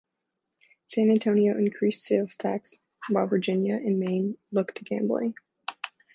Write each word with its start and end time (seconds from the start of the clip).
San 0.87 1.11
Antonio 1.11 1.55
increased 1.59 2.03
sales 2.05 2.35
taxes, 2.35 2.79
while 3.09 3.27
Virginia 3.27 3.75
and 3.75 3.99
Maine 3.99 4.35
look 4.51 4.73
to 4.73 4.83
gambling. 4.83 5.35